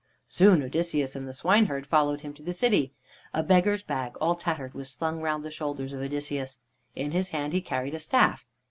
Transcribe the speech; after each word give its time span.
Soon 0.27 0.63
Odysseus 0.63 1.15
and 1.15 1.27
the 1.27 1.31
swineherd 1.31 1.85
followed 1.85 2.21
him 2.21 2.33
to 2.33 2.41
the 2.41 2.53
city. 2.53 2.91
A 3.35 3.43
beggar's 3.43 3.83
bag, 3.83 4.17
all 4.19 4.33
tattered, 4.33 4.73
was 4.73 4.89
slung 4.89 5.21
round 5.21 5.45
the 5.45 5.51
shoulders 5.51 5.93
of 5.93 6.01
Odysseus. 6.01 6.57
In 6.95 7.11
his 7.11 7.29
hand 7.29 7.53
he 7.53 7.61
carried 7.61 7.93
a 7.93 7.99
staff. 7.99 8.47